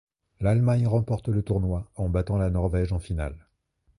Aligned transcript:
L'Allemagne 0.39 0.87
remporte 0.87 1.27
le 1.27 1.43
tournoi 1.43 1.91
en 1.95 2.09
battant 2.09 2.35
la 2.39 2.49
Norvège 2.49 2.91
en 2.91 2.97
finale. 2.97 3.47